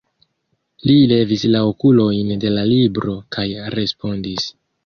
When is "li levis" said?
0.91-1.43